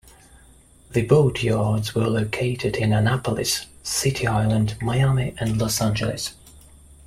The 0.93 1.03
boatyards 1.05 1.93
were 1.93 2.07
located 2.07 2.75
in 2.75 2.91
Annapolis, 2.91 3.67
City 3.83 4.25
Island, 4.25 4.75
Miami, 4.81 5.35
and 5.39 5.59
Los 5.61 5.79
Angeles. 5.79 6.33